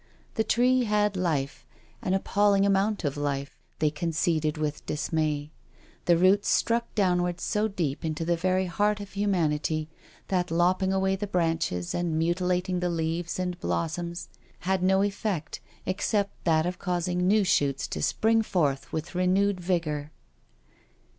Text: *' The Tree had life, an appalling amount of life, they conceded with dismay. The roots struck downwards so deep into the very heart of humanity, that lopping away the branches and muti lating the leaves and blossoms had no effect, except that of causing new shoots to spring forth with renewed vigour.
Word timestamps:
*' 0.19 0.33
The 0.33 0.43
Tree 0.43 0.85
had 0.85 1.15
life, 1.15 1.63
an 2.01 2.15
appalling 2.15 2.65
amount 2.65 3.03
of 3.03 3.17
life, 3.17 3.55
they 3.77 3.91
conceded 3.91 4.57
with 4.57 4.83
dismay. 4.87 5.51
The 6.05 6.17
roots 6.17 6.49
struck 6.49 6.95
downwards 6.95 7.43
so 7.43 7.67
deep 7.67 8.03
into 8.03 8.25
the 8.25 8.35
very 8.35 8.65
heart 8.65 8.99
of 8.99 9.11
humanity, 9.11 9.89
that 10.29 10.49
lopping 10.49 10.91
away 10.91 11.15
the 11.17 11.27
branches 11.27 11.93
and 11.93 12.17
muti 12.17 12.43
lating 12.43 12.79
the 12.79 12.89
leaves 12.89 13.37
and 13.37 13.59
blossoms 13.59 14.27
had 14.61 14.81
no 14.81 15.03
effect, 15.03 15.59
except 15.85 16.45
that 16.45 16.65
of 16.65 16.79
causing 16.79 17.27
new 17.27 17.43
shoots 17.43 17.87
to 17.89 18.01
spring 18.01 18.41
forth 18.41 18.91
with 18.91 19.13
renewed 19.13 19.59
vigour. 19.61 20.09